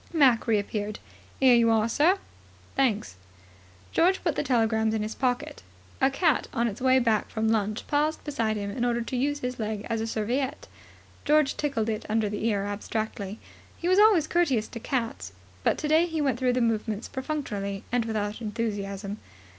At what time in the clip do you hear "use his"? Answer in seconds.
9.15-9.59